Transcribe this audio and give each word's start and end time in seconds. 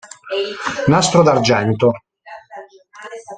Nastro 0.87 1.21
d'argento 1.21 1.91